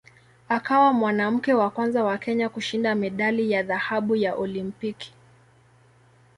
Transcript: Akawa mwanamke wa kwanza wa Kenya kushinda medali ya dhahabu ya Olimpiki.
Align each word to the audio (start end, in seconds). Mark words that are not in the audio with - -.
Akawa 0.49 0.93
mwanamke 0.93 1.53
wa 1.53 1.69
kwanza 1.69 2.03
wa 2.03 2.17
Kenya 2.17 2.49
kushinda 2.49 2.95
medali 2.95 3.51
ya 3.51 3.63
dhahabu 3.63 4.15
ya 4.15 4.35
Olimpiki. 4.35 5.13